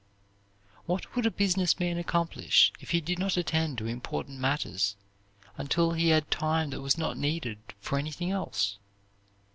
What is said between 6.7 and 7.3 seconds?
that was not